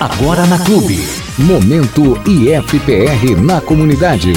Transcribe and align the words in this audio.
Agora 0.00 0.46
na 0.46 0.58
Clube. 0.58 0.98
Momento 1.36 2.18
IFPR 2.26 3.38
na 3.38 3.60
comunidade. 3.60 4.32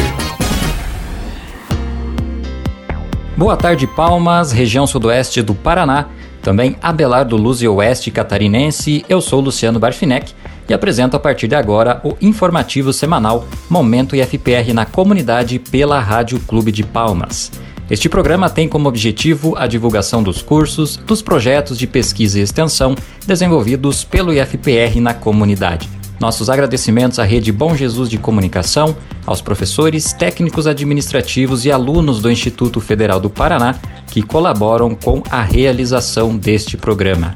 Boa 3.38 3.56
tarde, 3.56 3.88
Palmas, 3.88 4.52
região 4.52 4.86
sudoeste 4.86 5.42
do 5.42 5.56
Paraná, 5.56 6.08
também 6.42 6.76
Abelardo 6.82 7.38
Luz 7.38 7.62
e 7.62 7.68
Oeste 7.70 8.12
catarinense. 8.12 9.06
Eu 9.08 9.22
sou 9.22 9.40
Luciano 9.40 9.80
Barfinec 9.80 10.34
e 10.68 10.74
apresento 10.74 11.16
a 11.16 11.20
partir 11.20 11.48
de 11.48 11.56
agora 11.56 12.02
o 12.04 12.18
informativo 12.20 12.92
semanal 12.92 13.48
Momento 13.70 14.18
IFPR 14.18 14.74
na 14.74 14.86
comunidade 14.86 15.60
pela 15.60 15.98
Rádio 15.98 16.42
Clube 16.42 16.74
de 16.74 16.84
Palmas. 16.84 17.50
Este 17.94 18.10
programa 18.10 18.50
tem 18.50 18.68
como 18.68 18.90
objetivo 18.90 19.56
a 19.56 19.68
divulgação 19.68 20.24
dos 20.24 20.42
cursos, 20.42 20.98
dos 20.98 21.22
projetos 21.22 21.78
de 21.78 21.86
pesquisa 21.86 22.40
e 22.40 22.42
extensão 22.42 22.96
desenvolvidos 23.28 24.04
pelo 24.04 24.34
IFPR 24.34 25.00
na 25.00 25.14
comunidade. 25.14 25.88
Nossos 26.20 26.50
agradecimentos 26.50 27.20
à 27.20 27.24
Rede 27.24 27.52
Bom 27.52 27.76
Jesus 27.76 28.10
de 28.10 28.18
Comunicação, 28.18 28.96
aos 29.28 29.42
professores, 29.42 30.12
técnicos 30.12 30.66
administrativos 30.66 31.66
e 31.66 31.72
alunos 31.72 32.20
do 32.20 32.32
Instituto 32.32 32.82
Federal 32.82 33.20
do 33.20 33.30
Paraná 33.30 33.76
que 34.08 34.24
colaboram 34.24 34.96
com 34.96 35.22
a 35.30 35.44
realização 35.44 36.36
deste 36.36 36.76
programa. 36.76 37.36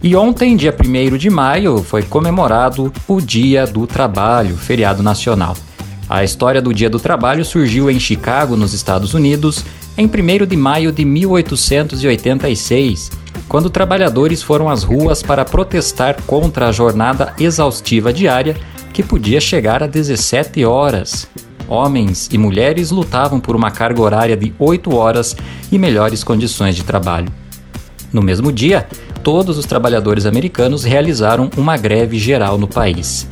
E 0.00 0.14
ontem, 0.14 0.54
dia 0.54 0.72
1 0.72 1.16
de 1.16 1.28
maio, 1.28 1.82
foi 1.82 2.04
comemorado 2.04 2.92
o 3.08 3.20
Dia 3.20 3.66
do 3.66 3.84
Trabalho, 3.84 4.56
feriado 4.56 5.02
nacional. 5.02 5.56
A 6.12 6.22
história 6.22 6.60
do 6.60 6.74
Dia 6.74 6.90
do 6.90 7.00
Trabalho 7.00 7.42
surgiu 7.42 7.90
em 7.90 7.98
Chicago, 7.98 8.54
nos 8.54 8.74
Estados 8.74 9.14
Unidos, 9.14 9.64
em 9.96 10.04
1 10.04 10.44
de 10.44 10.58
maio 10.58 10.92
de 10.92 11.06
1886, 11.06 13.10
quando 13.48 13.70
trabalhadores 13.70 14.42
foram 14.42 14.68
às 14.68 14.82
ruas 14.82 15.22
para 15.22 15.42
protestar 15.42 16.20
contra 16.26 16.68
a 16.68 16.72
jornada 16.72 17.32
exaustiva 17.38 18.12
diária, 18.12 18.58
que 18.92 19.02
podia 19.02 19.40
chegar 19.40 19.82
a 19.82 19.86
17 19.86 20.62
horas. 20.66 21.26
Homens 21.66 22.28
e 22.30 22.36
mulheres 22.36 22.90
lutavam 22.90 23.40
por 23.40 23.56
uma 23.56 23.70
carga 23.70 24.02
horária 24.02 24.36
de 24.36 24.52
8 24.58 24.94
horas 24.94 25.34
e 25.72 25.78
melhores 25.78 26.22
condições 26.22 26.76
de 26.76 26.84
trabalho. 26.84 27.32
No 28.12 28.20
mesmo 28.20 28.52
dia, 28.52 28.86
todos 29.22 29.56
os 29.56 29.64
trabalhadores 29.64 30.26
americanos 30.26 30.84
realizaram 30.84 31.48
uma 31.56 31.78
greve 31.78 32.18
geral 32.18 32.58
no 32.58 32.68
país. 32.68 33.26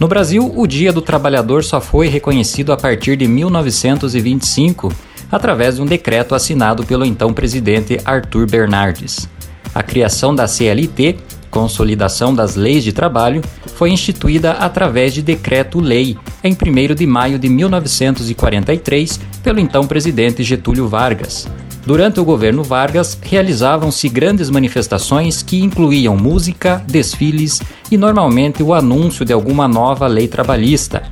No 0.00 0.08
Brasil, 0.08 0.52
o 0.56 0.66
Dia 0.66 0.92
do 0.92 1.00
Trabalhador 1.00 1.62
só 1.62 1.80
foi 1.80 2.08
reconhecido 2.08 2.72
a 2.72 2.76
partir 2.76 3.16
de 3.16 3.28
1925, 3.28 4.92
através 5.30 5.76
de 5.76 5.82
um 5.82 5.86
decreto 5.86 6.34
assinado 6.34 6.84
pelo 6.84 7.04
então 7.04 7.32
presidente 7.32 8.00
Arthur 8.04 8.46
Bernardes. 8.46 9.28
A 9.72 9.82
criação 9.82 10.34
da 10.34 10.48
CLT, 10.48 11.16
Consolidação 11.50 12.34
das 12.34 12.56
Leis 12.56 12.82
de 12.82 12.92
Trabalho, 12.92 13.40
foi 13.76 13.90
instituída 13.90 14.52
através 14.52 15.14
de 15.14 15.22
decreto-lei 15.22 16.16
em 16.42 16.52
1 16.52 16.94
de 16.94 17.06
maio 17.06 17.38
de 17.38 17.48
1943 17.48 19.20
pelo 19.42 19.60
então 19.60 19.86
presidente 19.86 20.42
Getúlio 20.42 20.88
Vargas. 20.88 21.48
Durante 21.86 22.18
o 22.18 22.24
governo 22.24 22.62
Vargas, 22.62 23.18
realizavam-se 23.20 24.08
grandes 24.08 24.48
manifestações 24.48 25.42
que 25.42 25.62
incluíam 25.62 26.16
música, 26.16 26.82
desfiles 26.86 27.60
e 27.90 27.98
normalmente 27.98 28.62
o 28.62 28.72
anúncio 28.72 29.24
de 29.24 29.34
alguma 29.34 29.68
nova 29.68 30.06
lei 30.06 30.26
trabalhista. 30.26 31.02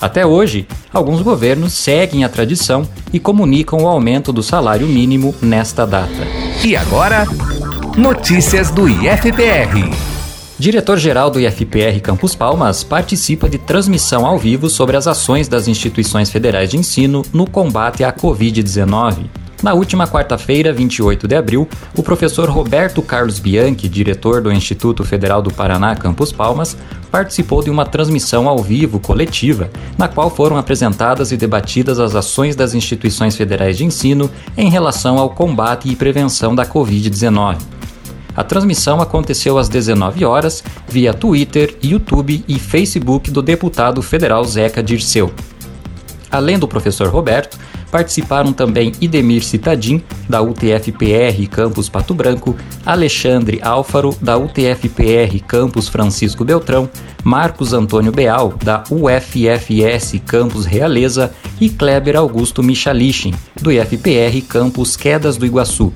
Até 0.00 0.24
hoje, 0.24 0.66
alguns 0.92 1.22
governos 1.22 1.72
seguem 1.72 2.24
a 2.24 2.28
tradição 2.28 2.88
e 3.12 3.18
comunicam 3.18 3.82
o 3.82 3.88
aumento 3.88 4.32
do 4.32 4.42
salário 4.42 4.86
mínimo 4.86 5.34
nesta 5.42 5.84
data. 5.84 6.26
E 6.64 6.76
agora, 6.76 7.26
notícias 7.96 8.70
do 8.70 8.88
IFPR. 8.88 9.90
Diretor-geral 10.56 11.30
do 11.30 11.40
IFPR 11.40 12.00
Campus 12.00 12.36
Palmas 12.36 12.84
participa 12.84 13.48
de 13.48 13.58
transmissão 13.58 14.24
ao 14.24 14.38
vivo 14.38 14.68
sobre 14.68 14.96
as 14.96 15.08
ações 15.08 15.48
das 15.48 15.66
instituições 15.66 16.30
federais 16.30 16.70
de 16.70 16.76
ensino 16.76 17.22
no 17.32 17.48
combate 17.48 18.04
à 18.04 18.12
Covid-19. 18.12 19.41
Na 19.62 19.74
última 19.74 20.08
quarta-feira, 20.08 20.72
28 20.72 21.28
de 21.28 21.36
abril, 21.36 21.68
o 21.96 22.02
professor 22.02 22.50
Roberto 22.50 23.00
Carlos 23.00 23.38
Bianchi, 23.38 23.88
diretor 23.88 24.42
do 24.42 24.50
Instituto 24.50 25.04
Federal 25.04 25.40
do 25.40 25.52
Paraná 25.52 25.94
Campus 25.94 26.32
Palmas, 26.32 26.76
participou 27.12 27.62
de 27.62 27.70
uma 27.70 27.86
transmissão 27.86 28.48
ao 28.48 28.58
vivo 28.58 28.98
coletiva, 28.98 29.70
na 29.96 30.08
qual 30.08 30.28
foram 30.28 30.56
apresentadas 30.56 31.30
e 31.30 31.36
debatidas 31.36 32.00
as 32.00 32.16
ações 32.16 32.56
das 32.56 32.74
instituições 32.74 33.36
federais 33.36 33.76
de 33.76 33.84
ensino 33.84 34.28
em 34.56 34.68
relação 34.68 35.16
ao 35.16 35.30
combate 35.30 35.88
e 35.88 35.94
prevenção 35.94 36.56
da 36.56 36.66
Covid-19. 36.66 37.58
A 38.34 38.42
transmissão 38.42 39.00
aconteceu 39.00 39.58
às 39.58 39.68
19 39.68 40.24
horas 40.24 40.64
via 40.88 41.14
Twitter, 41.14 41.76
YouTube 41.80 42.44
e 42.48 42.58
Facebook 42.58 43.30
do 43.30 43.42
deputado 43.42 44.02
federal 44.02 44.42
Zeca 44.44 44.82
Dirceu. 44.82 45.32
Além 46.30 46.58
do 46.58 46.66
professor 46.66 47.08
Roberto, 47.08 47.58
participaram 47.92 48.54
também 48.54 48.92
Idemir 49.02 49.44
Citadim, 49.44 50.02
da 50.26 50.40
UTFPR 50.40 51.46
Campus 51.50 51.90
Pato 51.90 52.14
Branco, 52.14 52.56
Alexandre 52.86 53.60
Álfaro, 53.62 54.16
da 54.20 54.38
UTFPR 54.38 55.38
Campus 55.46 55.88
Francisco 55.88 56.42
Beltrão, 56.42 56.88
Marcos 57.22 57.74
Antônio 57.74 58.10
Beal, 58.10 58.54
da 58.64 58.82
UFFS 58.90 60.18
Campus 60.26 60.64
Realeza 60.64 61.32
e 61.60 61.68
Kleber 61.68 62.16
Augusto 62.16 62.62
Michalichin, 62.62 63.34
do 63.60 63.70
IFPR 63.70 64.40
Campus 64.48 64.96
Quedas 64.96 65.36
do 65.36 65.44
Iguaçu. 65.44 65.92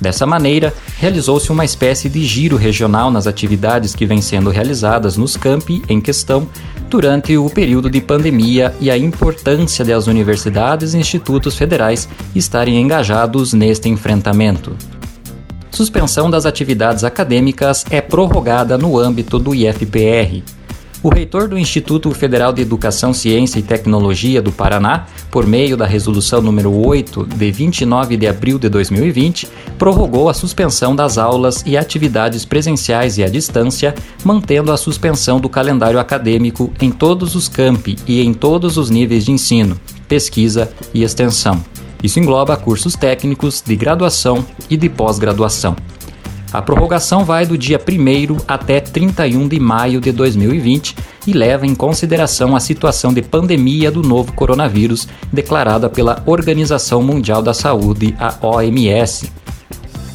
Dessa 0.00 0.26
maneira, 0.26 0.74
realizou-se 0.98 1.52
uma 1.52 1.64
espécie 1.64 2.08
de 2.08 2.24
giro 2.24 2.56
regional 2.56 3.10
nas 3.10 3.26
atividades 3.26 3.94
que 3.94 4.06
vêm 4.06 4.20
sendo 4.20 4.50
realizadas 4.50 5.16
nos 5.16 5.36
campi 5.36 5.82
em 5.88 6.00
questão 6.00 6.48
durante 6.94 7.36
o 7.36 7.50
período 7.50 7.90
de 7.90 8.00
pandemia 8.00 8.72
e 8.80 8.88
a 8.88 8.96
importância 8.96 9.84
das 9.84 10.06
universidades 10.06 10.94
e 10.94 10.98
institutos 10.98 11.56
federais 11.56 12.08
estarem 12.36 12.80
engajados 12.80 13.52
neste 13.52 13.88
enfrentamento. 13.88 14.76
Suspensão 15.72 16.30
das 16.30 16.46
atividades 16.46 17.02
acadêmicas 17.02 17.84
é 17.90 18.00
prorrogada 18.00 18.78
no 18.78 18.96
âmbito 18.96 19.40
do 19.40 19.52
IFPR. 19.52 20.40
O 21.04 21.10
reitor 21.10 21.48
do 21.48 21.58
Instituto 21.58 22.10
Federal 22.12 22.50
de 22.50 22.62
Educação, 22.62 23.12
Ciência 23.12 23.58
e 23.58 23.62
Tecnologia 23.62 24.40
do 24.40 24.50
Paraná, 24.50 25.04
por 25.30 25.46
meio 25.46 25.76
da 25.76 25.84
resolução 25.84 26.40
número 26.40 26.74
8 26.74 27.26
de 27.26 27.50
29 27.52 28.16
de 28.16 28.26
abril 28.26 28.58
de 28.58 28.70
2020, 28.70 29.46
prorrogou 29.76 30.30
a 30.30 30.34
suspensão 30.34 30.96
das 30.96 31.18
aulas 31.18 31.62
e 31.66 31.76
atividades 31.76 32.46
presenciais 32.46 33.18
e 33.18 33.22
à 33.22 33.28
distância, 33.28 33.94
mantendo 34.24 34.72
a 34.72 34.78
suspensão 34.78 35.38
do 35.38 35.46
calendário 35.50 36.00
acadêmico 36.00 36.72
em 36.80 36.90
todos 36.90 37.34
os 37.34 37.50
campi 37.50 37.96
e 38.06 38.22
em 38.22 38.32
todos 38.32 38.78
os 38.78 38.88
níveis 38.88 39.26
de 39.26 39.30
ensino, 39.30 39.78
pesquisa 40.08 40.72
e 40.94 41.02
extensão. 41.02 41.62
Isso 42.02 42.18
engloba 42.18 42.56
cursos 42.56 42.94
técnicos, 42.94 43.60
de 43.60 43.76
graduação 43.76 44.42
e 44.70 44.76
de 44.78 44.88
pós-graduação. 44.88 45.76
A 46.54 46.62
prorrogação 46.62 47.24
vai 47.24 47.44
do 47.44 47.58
dia 47.58 47.80
1 47.80 48.36
até 48.46 48.78
31 48.78 49.48
de 49.48 49.58
maio 49.58 50.00
de 50.00 50.12
2020 50.12 50.94
e 51.26 51.32
leva 51.32 51.66
em 51.66 51.74
consideração 51.74 52.54
a 52.54 52.60
situação 52.60 53.12
de 53.12 53.22
pandemia 53.22 53.90
do 53.90 54.02
novo 54.02 54.32
coronavírus 54.34 55.08
declarada 55.32 55.90
pela 55.90 56.22
Organização 56.24 57.02
Mundial 57.02 57.42
da 57.42 57.52
Saúde, 57.52 58.14
a 58.20 58.32
OMS. 58.40 59.32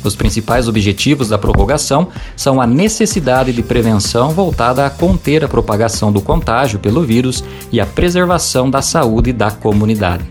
Os 0.01 0.15
principais 0.15 0.69
objetivos 0.69 1.27
da 1.27 1.37
prorrogação 1.37 2.07
são 2.37 2.61
a 2.61 2.65
necessidade 2.65 3.51
de 3.51 3.61
prevenção 3.61 4.29
voltada 4.29 4.85
a 4.85 4.89
conter 4.89 5.43
a 5.43 5.47
propagação 5.49 6.09
do 6.09 6.21
contágio 6.21 6.79
pelo 6.79 7.03
vírus 7.03 7.43
e 7.69 7.81
a 7.81 7.85
preservação 7.85 8.69
da 8.69 8.81
saúde 8.81 9.33
da 9.33 9.51
comunidade. 9.51 10.23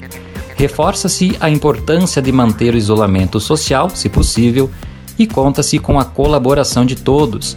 Reforça-se 0.57 1.37
a 1.39 1.51
importância 1.51 2.23
de 2.23 2.33
manter 2.33 2.73
o 2.73 2.79
isolamento 2.79 3.39
social, 3.39 3.91
se 3.91 4.09
possível, 4.09 4.71
e 5.19 5.27
conta-se 5.27 5.79
com 5.79 5.99
a 5.99 6.05
colaboração 6.05 6.87
de 6.87 6.97
todos. 6.97 7.57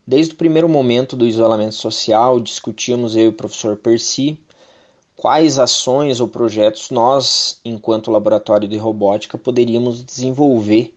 Desde 0.08 0.34
o 0.34 0.38
primeiro 0.38 0.70
momento 0.70 1.18
do 1.18 1.28
isolamento 1.28 1.76
social, 1.76 2.40
discutimos 2.40 3.18
eu 3.18 3.24
e 3.24 3.28
o 3.28 3.34
professor 3.34 3.76
Percy 3.76 4.40
quais 5.18 5.58
ações 5.58 6.22
ou 6.22 6.28
projetos 6.28 6.92
nós, 6.92 7.60
enquanto 7.66 8.12
laboratório 8.12 8.68
de 8.68 8.78
robótica, 8.78 9.38
poderíamos 9.38 10.04
desenvolver 10.04 10.96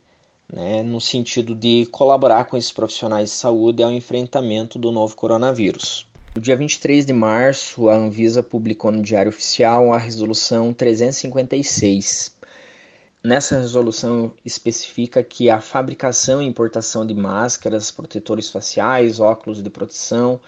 né, 0.53 0.83
no 0.83 1.01
sentido 1.01 1.55
de 1.55 1.87
colaborar 1.87 2.45
com 2.45 2.57
esses 2.57 2.71
profissionais 2.71 3.31
de 3.31 3.37
saúde 3.37 3.83
ao 3.83 3.91
enfrentamento 3.91 4.79
do 4.79 4.93
novo 4.93 5.17
coronavírus. 5.17 6.07
No 6.37 6.43
dia 6.43 6.55
23 6.55 7.07
de 7.07 7.13
março, 7.13 7.89
a 7.89 7.97
Anvisa 7.97 8.43
publicou 8.43 8.93
no 8.93 9.03
Diário 9.03 9.31
Oficial 9.31 9.93
a 9.93 9.99
Resolução 9.99 10.73
356, 10.73 12.39
Nessa 13.23 13.59
resolução 13.59 14.33
especifica 14.43 15.23
que 15.23 15.51
a 15.51 15.61
fabricação 15.61 16.41
e 16.41 16.47
importação 16.47 17.07
de 17.07 17.13
máscaras, 17.13 17.91
protetores 17.91 18.49
faciais, 18.49 19.21
óculos 19.21 19.63
de 19.63 19.69
proteção, 19.69 20.41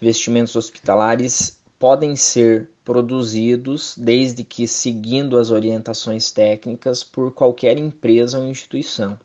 vestimentos 0.00 0.56
hospitalares 0.56 1.60
podem 1.78 2.16
ser 2.16 2.68
produzidos 2.86 3.94
desde 3.98 4.44
que 4.44 4.68
seguindo 4.68 5.36
as 5.36 5.50
orientações 5.50 6.30
técnicas 6.30 7.02
por 7.02 7.32
qualquer 7.32 7.76
empresa 7.78 8.38
ou 8.38 8.46
instituição. 8.46 9.18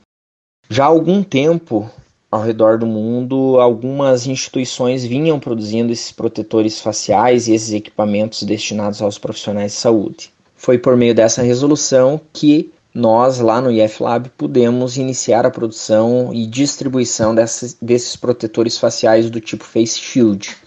Já 0.67 0.85
há 0.85 0.87
algum 0.87 1.21
tempo, 1.21 1.87
ao 2.31 2.41
redor 2.41 2.79
do 2.79 2.87
mundo, 2.87 3.59
algumas 3.59 4.25
instituições 4.25 5.05
vinham 5.05 5.39
produzindo 5.39 5.93
esses 5.93 6.11
protetores 6.11 6.81
faciais 6.81 7.47
e 7.47 7.53
esses 7.53 7.71
equipamentos 7.71 8.41
destinados 8.41 8.99
aos 8.99 9.19
profissionais 9.19 9.73
de 9.73 9.77
saúde. 9.77 10.33
Foi 10.55 10.79
por 10.79 10.97
meio 10.97 11.13
dessa 11.13 11.43
resolução 11.43 12.19
que 12.33 12.71
nós 12.91 13.39
lá 13.39 13.61
no 13.61 13.71
IFLab 13.71 14.29
pudemos 14.35 14.97
iniciar 14.97 15.45
a 15.45 15.51
produção 15.51 16.33
e 16.33 16.47
distribuição 16.47 17.35
desses 17.35 18.15
protetores 18.15 18.79
faciais 18.79 19.29
do 19.29 19.39
tipo 19.39 19.63
Face 19.63 19.99
Shield, 19.99 20.57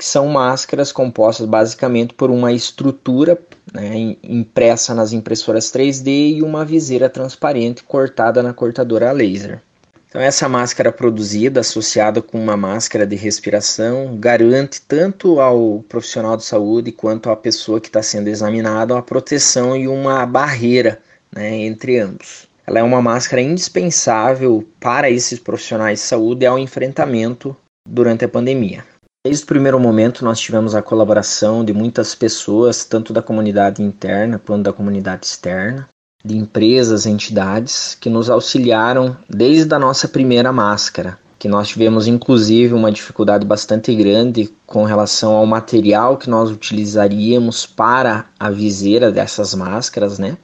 que 0.00 0.06
são 0.06 0.28
máscaras 0.28 0.90
compostas 0.92 1.46
basicamente 1.46 2.14
por 2.14 2.30
uma 2.30 2.54
estrutura 2.54 3.38
né, 3.70 4.16
impressa 4.22 4.94
nas 4.94 5.12
impressoras 5.12 5.66
3D 5.66 6.36
e 6.36 6.42
uma 6.42 6.64
viseira 6.64 7.10
transparente 7.10 7.82
cortada 7.82 8.42
na 8.42 8.54
cortadora 8.54 9.10
a 9.10 9.12
laser. 9.12 9.60
Então, 10.08 10.18
essa 10.18 10.48
máscara 10.48 10.90
produzida, 10.90 11.60
associada 11.60 12.22
com 12.22 12.42
uma 12.42 12.56
máscara 12.56 13.06
de 13.06 13.14
respiração, 13.14 14.16
garante 14.16 14.80
tanto 14.80 15.38
ao 15.38 15.84
profissional 15.86 16.34
de 16.34 16.44
saúde 16.46 16.92
quanto 16.92 17.28
à 17.28 17.36
pessoa 17.36 17.78
que 17.78 17.88
está 17.88 18.02
sendo 18.02 18.28
examinada 18.28 18.96
a 18.96 19.02
proteção 19.02 19.76
e 19.76 19.86
uma 19.86 20.24
barreira 20.24 20.98
né, 21.30 21.58
entre 21.58 21.98
ambos. 21.98 22.48
Ela 22.66 22.78
é 22.78 22.82
uma 22.82 23.02
máscara 23.02 23.42
indispensável 23.42 24.66
para 24.80 25.10
esses 25.10 25.38
profissionais 25.38 25.98
de 25.98 26.06
saúde 26.06 26.46
ao 26.46 26.58
enfrentamento 26.58 27.54
durante 27.86 28.24
a 28.24 28.28
pandemia. 28.28 28.82
Desde 29.22 29.44
o 29.44 29.46
primeiro 29.46 29.78
momento, 29.78 30.24
nós 30.24 30.40
tivemos 30.40 30.74
a 30.74 30.80
colaboração 30.80 31.62
de 31.62 31.74
muitas 31.74 32.14
pessoas, 32.14 32.86
tanto 32.86 33.12
da 33.12 33.20
comunidade 33.20 33.82
interna 33.82 34.38
quanto 34.38 34.62
da 34.62 34.72
comunidade 34.72 35.26
externa, 35.26 35.86
de 36.24 36.38
empresas, 36.38 37.04
entidades, 37.04 37.94
que 38.00 38.08
nos 38.08 38.30
auxiliaram 38.30 39.14
desde 39.28 39.74
a 39.74 39.78
nossa 39.78 40.08
primeira 40.08 40.50
máscara, 40.54 41.18
que 41.38 41.48
nós 41.48 41.68
tivemos 41.68 42.06
inclusive 42.06 42.72
uma 42.72 42.90
dificuldade 42.90 43.46
bastante 43.46 43.94
grande 43.94 44.50
com 44.64 44.84
relação 44.84 45.34
ao 45.34 45.44
material 45.44 46.16
que 46.16 46.30
nós 46.30 46.50
utilizaríamos 46.50 47.66
para 47.66 48.24
a 48.38 48.48
viseira 48.48 49.12
dessas 49.12 49.54
máscaras, 49.54 50.18
né? 50.18 50.38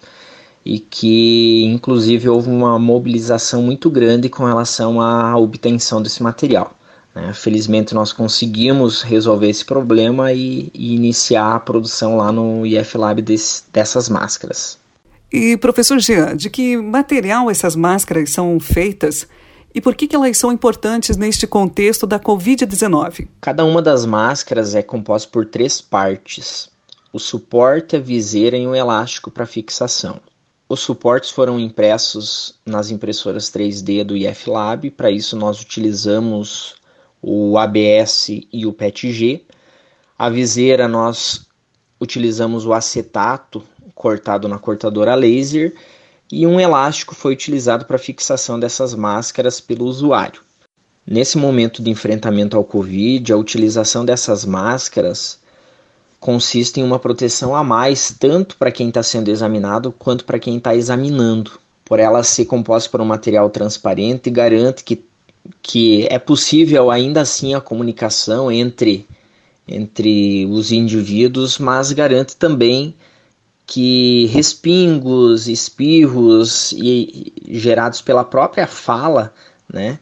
e 0.66 0.80
que 0.80 1.64
inclusive 1.64 2.28
houve 2.28 2.50
uma 2.50 2.76
mobilização 2.76 3.62
muito 3.62 3.88
grande 3.88 4.28
com 4.28 4.44
relação 4.44 5.00
à 5.00 5.34
obtenção 5.38 6.02
desse 6.02 6.22
material. 6.22 6.75
Né? 7.16 7.32
Felizmente 7.32 7.94
nós 7.94 8.12
conseguimos 8.12 9.00
resolver 9.00 9.48
esse 9.48 9.64
problema 9.64 10.34
e, 10.34 10.70
e 10.74 10.94
iniciar 10.94 11.54
a 11.54 11.60
produção 11.60 12.18
lá 12.18 12.30
no 12.30 12.66
IF 12.66 12.98
Lab 12.98 13.22
desse, 13.22 13.62
dessas 13.72 14.10
máscaras. 14.10 14.78
E 15.32 15.56
professor 15.56 15.98
Jean, 15.98 16.36
de 16.36 16.50
que 16.50 16.76
material 16.76 17.50
essas 17.50 17.74
máscaras 17.74 18.28
são 18.30 18.60
feitas? 18.60 19.26
E 19.74 19.80
por 19.80 19.94
que, 19.94 20.06
que 20.06 20.14
elas 20.14 20.36
são 20.36 20.52
importantes 20.52 21.16
neste 21.16 21.46
contexto 21.46 22.06
da 22.06 22.20
Covid-19? 22.20 23.28
Cada 23.40 23.64
uma 23.64 23.80
das 23.80 24.04
máscaras 24.04 24.74
é 24.74 24.82
composta 24.82 25.28
por 25.30 25.46
três 25.46 25.80
partes: 25.80 26.68
o 27.12 27.18
suporte, 27.18 27.96
a 27.96 27.98
viseira 27.98 28.58
e 28.58 28.66
um 28.66 28.74
elástico 28.74 29.30
para 29.30 29.46
fixação. 29.46 30.20
Os 30.68 30.80
suportes 30.80 31.30
foram 31.30 31.58
impressos 31.58 32.58
nas 32.66 32.90
impressoras 32.90 33.50
3D 33.50 34.04
do 34.04 34.16
IF 34.16 34.50
Lab, 34.50 34.90
para 34.90 35.10
isso 35.10 35.34
nós 35.36 35.62
utilizamos 35.62 36.76
o 37.28 37.58
ABS 37.58 38.28
e 38.52 38.64
o 38.64 38.72
PETG. 38.72 39.44
A 40.16 40.30
viseira 40.30 40.86
nós 40.86 41.44
utilizamos 42.00 42.64
o 42.64 42.72
acetato 42.72 43.64
cortado 43.96 44.46
na 44.46 44.60
cortadora 44.60 45.16
laser 45.16 45.74
e 46.30 46.46
um 46.46 46.60
elástico 46.60 47.16
foi 47.16 47.32
utilizado 47.32 47.84
para 47.84 47.98
fixação 47.98 48.60
dessas 48.60 48.94
máscaras 48.94 49.60
pelo 49.60 49.86
usuário. 49.86 50.40
Nesse 51.04 51.36
momento 51.36 51.82
de 51.82 51.90
enfrentamento 51.90 52.56
ao 52.56 52.62
Covid, 52.62 53.32
a 53.32 53.36
utilização 53.36 54.04
dessas 54.04 54.44
máscaras 54.44 55.40
consiste 56.20 56.78
em 56.78 56.84
uma 56.84 56.98
proteção 56.98 57.56
a 57.56 57.64
mais, 57.64 58.14
tanto 58.16 58.56
para 58.56 58.70
quem 58.70 58.88
está 58.88 59.02
sendo 59.02 59.30
examinado 59.30 59.90
quanto 59.90 60.24
para 60.24 60.38
quem 60.38 60.58
está 60.58 60.76
examinando. 60.76 61.58
Por 61.84 61.98
ela 61.98 62.22
ser 62.22 62.44
composta 62.44 62.88
por 62.88 63.00
um 63.00 63.04
material 63.04 63.50
transparente, 63.50 64.30
garante 64.30 64.84
que, 64.84 65.04
que 65.62 66.06
é 66.10 66.18
possível 66.18 66.90
ainda 66.90 67.20
assim 67.20 67.54
a 67.54 67.60
comunicação 67.60 68.50
entre, 68.50 69.06
entre 69.66 70.46
os 70.46 70.72
indivíduos, 70.72 71.58
mas 71.58 71.92
garante 71.92 72.36
também 72.36 72.94
que 73.66 74.26
respingos, 74.26 75.48
espirros 75.48 76.72
e, 76.72 77.32
gerados 77.48 78.00
pela 78.00 78.24
própria 78.24 78.66
fala, 78.66 79.34
né, 79.72 79.98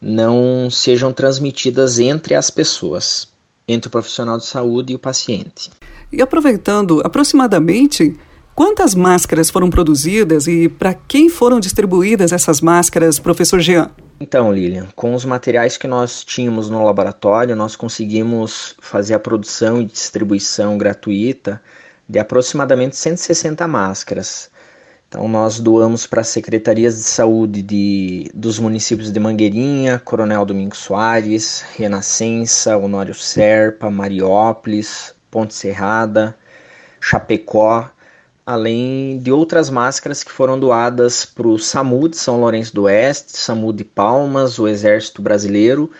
não 0.00 0.68
sejam 0.70 1.12
transmitidas 1.12 1.98
entre 1.98 2.34
as 2.34 2.50
pessoas 2.50 3.32
entre 3.66 3.88
o 3.88 3.90
profissional 3.90 4.38
de 4.38 4.46
saúde 4.46 4.92
e 4.92 4.96
o 4.96 4.98
paciente. 4.98 5.70
E 6.12 6.22
aproveitando, 6.22 7.00
aproximadamente 7.04 8.14
quantas 8.54 8.94
máscaras 8.94 9.50
foram 9.50 9.68
produzidas 9.70 10.46
e 10.46 10.68
para 10.68 10.94
quem 10.94 11.28
foram 11.28 11.60
distribuídas 11.60 12.32
essas 12.32 12.60
máscaras, 12.60 13.18
professor 13.18 13.60
Jean? 13.60 13.90
Então, 14.20 14.52
Lilian, 14.52 14.86
com 14.94 15.14
os 15.14 15.24
materiais 15.24 15.76
que 15.76 15.88
nós 15.88 16.24
tínhamos 16.24 16.70
no 16.70 16.84
laboratório, 16.84 17.56
nós 17.56 17.76
conseguimos 17.76 18.76
fazer 18.80 19.14
a 19.14 19.18
produção 19.18 19.80
e 19.80 19.84
distribuição 19.84 20.78
gratuita 20.78 21.60
de 22.08 22.18
aproximadamente 22.18 22.96
160 22.96 23.66
máscaras. 23.66 24.50
Então 25.08 25.28
nós 25.28 25.60
doamos 25.60 26.06
para 26.06 26.22
as 26.22 26.28
secretarias 26.28 26.96
de 26.96 27.02
saúde 27.02 27.62
de, 27.62 28.30
dos 28.34 28.58
municípios 28.58 29.12
de 29.12 29.20
Mangueirinha, 29.20 30.00
Coronel 30.04 30.44
Domingos 30.44 30.78
Soares, 30.78 31.64
Renascença, 31.76 32.76
Honório 32.76 33.14
Serpa, 33.14 33.90
Mariópolis, 33.90 35.14
Ponte 35.30 35.54
Serrada, 35.54 36.36
Chapecó, 37.00 37.90
além 38.46 39.18
de 39.18 39.32
outras 39.32 39.70
máscaras 39.70 40.22
que 40.22 40.32
foram 40.32 40.58
doadas 40.58 41.24
para 41.24 41.48
o 41.48 41.58
SAMU 41.58 42.08
de 42.08 42.16
São 42.16 42.40
Lourenço 42.40 42.74
do 42.74 42.82
Oeste, 42.82 43.36
SAMU 43.36 43.72
de 43.72 43.84
Palmas, 43.84 44.58
o 44.58 44.68
Exército 44.68 45.22
Brasileiro 45.22 45.90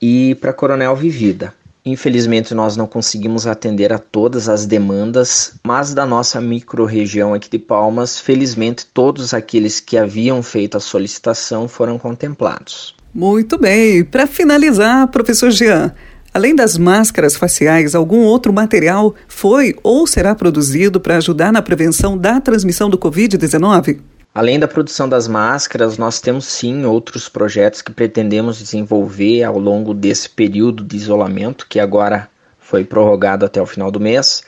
e 0.00 0.34
para 0.36 0.52
Coronel 0.52 0.96
Vivida. 0.96 1.52
Infelizmente 1.86 2.54
nós 2.54 2.78
não 2.78 2.86
conseguimos 2.86 3.46
atender 3.46 3.92
a 3.92 3.98
todas 3.98 4.48
as 4.48 4.64
demandas, 4.64 5.52
mas 5.62 5.92
da 5.92 6.06
nossa 6.06 6.40
microrregião 6.40 7.34
aqui 7.34 7.50
de 7.50 7.58
Palmas, 7.58 8.18
felizmente 8.18 8.86
todos 8.86 9.34
aqueles 9.34 9.80
que 9.80 9.98
haviam 9.98 10.42
feito 10.42 10.78
a 10.78 10.80
solicitação 10.80 11.68
foram 11.68 11.98
contemplados. 11.98 12.94
Muito 13.14 13.58
bem. 13.58 14.02
Para 14.02 14.26
finalizar, 14.26 15.06
professor 15.08 15.50
Jean, 15.50 15.92
além 16.34 16.54
das 16.54 16.76
máscaras 16.76 17.36
faciais, 17.36 17.94
algum 17.94 18.24
outro 18.24 18.52
material 18.52 19.14
foi 19.28 19.76
ou 19.84 20.04
será 20.04 20.34
produzido 20.34 21.00
para 21.00 21.16
ajudar 21.16 21.52
na 21.52 21.62
prevenção 21.62 22.18
da 22.18 22.40
transmissão 22.40 22.90
do 22.90 22.98
Covid-19? 22.98 24.00
Além 24.34 24.58
da 24.58 24.66
produção 24.66 25.08
das 25.08 25.28
máscaras, 25.28 25.96
nós 25.96 26.20
temos 26.20 26.46
sim 26.46 26.84
outros 26.84 27.28
projetos 27.28 27.80
que 27.80 27.92
pretendemos 27.92 28.58
desenvolver 28.58 29.44
ao 29.44 29.60
longo 29.60 29.94
desse 29.94 30.28
período 30.28 30.82
de 30.82 30.96
isolamento, 30.96 31.68
que 31.68 31.78
agora 31.78 32.28
foi 32.58 32.84
prorrogado 32.84 33.46
até 33.46 33.62
o 33.62 33.66
final 33.66 33.92
do 33.92 34.00
mês. 34.00 34.42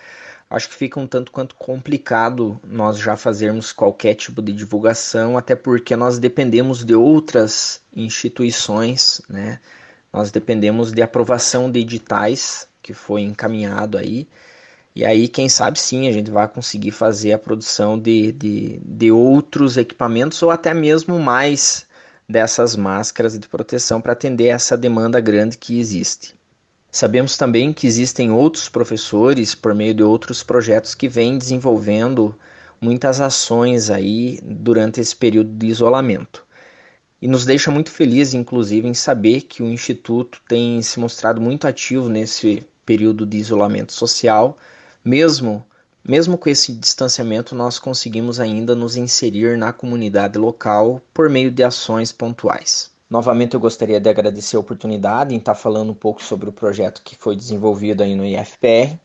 Acho 0.50 0.68
que 0.68 0.74
fica 0.74 0.98
um 0.98 1.06
tanto 1.06 1.30
quanto 1.30 1.54
complicado 1.54 2.60
nós 2.64 2.98
já 2.98 3.16
fazermos 3.16 3.72
qualquer 3.72 4.14
tipo 4.16 4.42
de 4.42 4.52
divulgação, 4.52 5.38
até 5.38 5.54
porque 5.54 5.94
nós 5.94 6.18
dependemos 6.18 6.84
de 6.84 6.94
outras 6.94 7.80
instituições, 7.94 9.22
né? 9.28 9.60
Nós 10.12 10.30
dependemos 10.30 10.92
de 10.92 11.02
aprovação 11.02 11.70
de 11.70 11.80
editais 11.80 12.68
que 12.82 12.94
foi 12.94 13.22
encaminhado 13.22 13.98
aí 13.98 14.28
e 14.96 15.04
aí, 15.04 15.28
quem 15.28 15.46
sabe 15.46 15.78
sim, 15.78 16.08
a 16.08 16.12
gente 16.12 16.30
vai 16.30 16.48
conseguir 16.48 16.90
fazer 16.90 17.34
a 17.34 17.38
produção 17.38 17.98
de, 17.98 18.32
de, 18.32 18.80
de 18.82 19.12
outros 19.12 19.76
equipamentos 19.76 20.42
ou 20.42 20.50
até 20.50 20.72
mesmo 20.72 21.20
mais 21.20 21.84
dessas 22.26 22.74
máscaras 22.74 23.38
de 23.38 23.46
proteção 23.46 24.00
para 24.00 24.14
atender 24.14 24.46
essa 24.46 24.74
demanda 24.74 25.20
grande 25.20 25.58
que 25.58 25.78
existe. 25.78 26.34
Sabemos 26.90 27.36
também 27.36 27.74
que 27.74 27.86
existem 27.86 28.30
outros 28.30 28.70
professores, 28.70 29.54
por 29.54 29.74
meio 29.74 29.92
de 29.92 30.02
outros 30.02 30.42
projetos, 30.42 30.94
que 30.94 31.10
vêm 31.10 31.36
desenvolvendo 31.36 32.34
muitas 32.80 33.20
ações 33.20 33.90
aí 33.90 34.40
durante 34.42 34.98
esse 34.98 35.14
período 35.14 35.50
de 35.50 35.66
isolamento. 35.66 36.45
E 37.26 37.28
nos 37.28 37.44
deixa 37.44 37.72
muito 37.72 37.90
felizes, 37.90 38.34
inclusive, 38.34 38.86
em 38.86 38.94
saber 38.94 39.40
que 39.40 39.60
o 39.60 39.66
Instituto 39.66 40.40
tem 40.46 40.80
se 40.80 41.00
mostrado 41.00 41.40
muito 41.40 41.66
ativo 41.66 42.08
nesse 42.08 42.64
período 42.84 43.26
de 43.26 43.36
isolamento 43.36 43.92
social, 43.92 44.56
mesmo 45.04 45.66
mesmo 46.04 46.38
com 46.38 46.48
esse 46.48 46.72
distanciamento, 46.72 47.52
nós 47.52 47.80
conseguimos 47.80 48.38
ainda 48.38 48.76
nos 48.76 48.94
inserir 48.94 49.58
na 49.58 49.72
comunidade 49.72 50.38
local 50.38 51.02
por 51.12 51.28
meio 51.28 51.50
de 51.50 51.64
ações 51.64 52.12
pontuais. 52.12 52.92
Novamente, 53.10 53.54
eu 53.54 53.60
gostaria 53.60 53.98
de 53.98 54.08
agradecer 54.08 54.56
a 54.56 54.60
oportunidade 54.60 55.34
em 55.34 55.38
estar 55.38 55.56
falando 55.56 55.90
um 55.90 55.94
pouco 55.94 56.22
sobre 56.22 56.48
o 56.48 56.52
projeto 56.52 57.02
que 57.04 57.16
foi 57.16 57.34
desenvolvido 57.34 58.04
aí 58.04 58.14
no 58.14 58.24
IFPR 58.24 59.00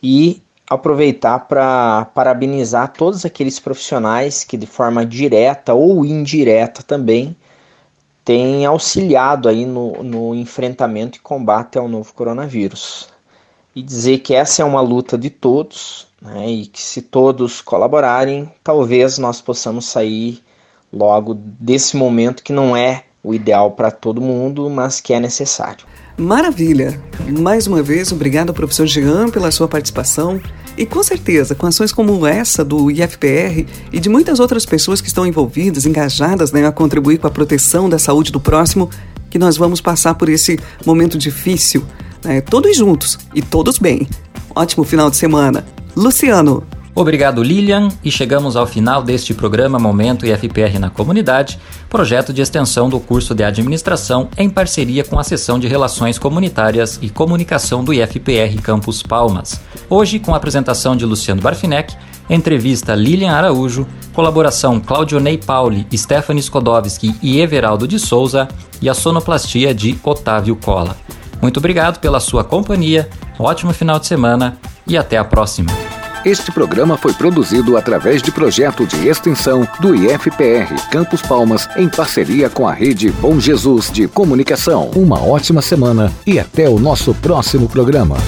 e 0.00 0.40
aproveitar 0.70 1.48
para 1.48 2.04
parabenizar 2.14 2.92
todos 2.92 3.24
aqueles 3.24 3.58
profissionais 3.58 4.44
que, 4.44 4.56
de 4.56 4.68
forma 4.68 5.04
direta 5.04 5.74
ou 5.74 6.06
indireta 6.06 6.80
também, 6.80 7.36
têm 8.24 8.64
auxiliado 8.66 9.48
aí 9.48 9.64
no, 9.64 10.02
no 10.02 10.34
enfrentamento 10.34 11.18
e 11.18 11.20
combate 11.20 11.78
ao 11.78 11.88
novo 11.88 12.12
coronavírus. 12.12 13.08
E 13.74 13.82
dizer 13.82 14.18
que 14.18 14.34
essa 14.34 14.62
é 14.62 14.64
uma 14.64 14.80
luta 14.80 15.16
de 15.16 15.30
todos 15.30 16.08
né, 16.20 16.48
e 16.48 16.66
que 16.66 16.80
se 16.80 17.02
todos 17.02 17.60
colaborarem, 17.60 18.52
talvez 18.62 19.18
nós 19.18 19.40
possamos 19.40 19.86
sair 19.86 20.42
logo 20.92 21.34
desse 21.34 21.96
momento 21.96 22.42
que 22.42 22.52
não 22.52 22.76
é 22.76 23.04
o 23.22 23.34
ideal 23.34 23.72
para 23.72 23.90
todo 23.90 24.20
mundo, 24.20 24.68
mas 24.70 25.00
que 25.00 25.12
é 25.12 25.20
necessário. 25.20 25.84
Maravilha! 26.16 27.00
Mais 27.38 27.66
uma 27.66 27.82
vez, 27.82 28.12
obrigado, 28.12 28.52
professor 28.52 28.86
Jean, 28.86 29.30
pela 29.30 29.50
sua 29.50 29.68
participação. 29.68 30.40
E 30.76 30.86
com 30.86 31.02
certeza, 31.02 31.54
com 31.54 31.66
ações 31.66 31.92
como 31.92 32.26
essa 32.26 32.64
do 32.64 32.90
IFPR 32.90 33.66
e 33.92 34.00
de 34.00 34.08
muitas 34.08 34.40
outras 34.40 34.64
pessoas 34.64 35.00
que 35.00 35.08
estão 35.08 35.26
envolvidas, 35.26 35.86
engajadas 35.86 36.52
né, 36.52 36.66
a 36.66 36.72
contribuir 36.72 37.18
com 37.18 37.26
a 37.26 37.30
proteção 37.30 37.88
da 37.88 37.98
saúde 37.98 38.32
do 38.32 38.40
próximo, 38.40 38.88
que 39.28 39.38
nós 39.38 39.56
vamos 39.56 39.80
passar 39.80 40.14
por 40.14 40.28
esse 40.28 40.58
momento 40.84 41.16
difícil 41.16 41.84
né? 42.24 42.40
Todos 42.40 42.76
juntos 42.76 43.18
e 43.34 43.42
todos 43.42 43.78
bem. 43.78 44.06
Ótimo 44.54 44.84
final 44.84 45.10
de 45.10 45.16
semana. 45.16 45.64
Luciano. 45.96 46.79
Obrigado, 47.00 47.42
Lilian, 47.42 47.88
e 48.04 48.10
chegamos 48.10 48.56
ao 48.56 48.66
final 48.66 49.02
deste 49.02 49.32
programa 49.32 49.78
Momento 49.78 50.26
IFPR 50.26 50.78
na 50.78 50.90
Comunidade, 50.90 51.58
projeto 51.88 52.30
de 52.30 52.42
extensão 52.42 52.90
do 52.90 53.00
curso 53.00 53.34
de 53.34 53.42
administração 53.42 54.28
em 54.36 54.50
parceria 54.50 55.02
com 55.02 55.18
a 55.18 55.24
seção 55.24 55.58
de 55.58 55.66
Relações 55.66 56.18
Comunitárias 56.18 56.98
e 57.00 57.08
Comunicação 57.08 57.82
do 57.82 57.94
IFPR 57.94 58.60
Campus 58.62 59.02
Palmas. 59.02 59.62
Hoje, 59.88 60.18
com 60.18 60.34
a 60.34 60.36
apresentação 60.36 60.94
de 60.94 61.06
Luciano 61.06 61.40
Barfinec, 61.40 61.96
entrevista 62.28 62.94
Lilian 62.94 63.32
Araújo, 63.32 63.86
colaboração 64.12 64.78
Claudionei 64.78 65.38
Pauli, 65.38 65.86
Stephanie 65.96 66.42
Skodowski 66.42 67.16
e 67.22 67.40
Everaldo 67.40 67.88
de 67.88 67.98
Souza 67.98 68.46
e 68.82 68.90
a 68.90 68.94
sonoplastia 68.94 69.74
de 69.74 69.98
Otávio 70.04 70.54
Cola. 70.54 70.94
Muito 71.40 71.56
obrigado 71.56 71.98
pela 71.98 72.20
sua 72.20 72.44
companhia, 72.44 73.08
ótimo 73.38 73.72
final 73.72 73.98
de 73.98 74.06
semana 74.06 74.58
e 74.86 74.98
até 74.98 75.16
a 75.16 75.24
próxima. 75.24 75.72
Este 76.24 76.52
programa 76.52 76.98
foi 76.98 77.14
produzido 77.14 77.78
através 77.78 78.20
de 78.20 78.30
projeto 78.30 78.86
de 78.86 79.08
extensão 79.08 79.66
do 79.80 79.94
IFPR 79.94 80.74
Campos 80.90 81.22
Palmas 81.22 81.66
em 81.76 81.88
parceria 81.88 82.50
com 82.50 82.68
a 82.68 82.74
rede 82.74 83.10
Bom 83.10 83.40
Jesus 83.40 83.90
de 83.90 84.06
Comunicação. 84.06 84.90
Uma 84.94 85.18
ótima 85.18 85.62
semana 85.62 86.12
e 86.26 86.38
até 86.38 86.68
o 86.68 86.78
nosso 86.78 87.14
próximo 87.14 87.70
programa. 87.70 88.18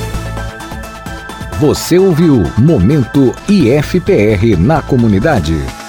Você 1.61 1.99
ouviu 1.99 2.43
Momento 2.57 3.35
IFPR 3.47 4.57
na 4.59 4.81
comunidade. 4.81 5.82